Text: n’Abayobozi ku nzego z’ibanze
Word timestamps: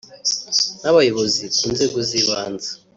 n’Abayobozi 0.81 1.43
ku 1.57 1.65
nzego 1.73 1.97
z’ibanze 2.07 2.69